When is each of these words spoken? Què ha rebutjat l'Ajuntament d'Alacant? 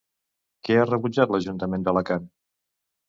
Què 0.67 0.77
ha 0.83 0.87
rebutjat 0.91 1.35
l'Ajuntament 1.35 1.85
d'Alacant? 1.89 2.29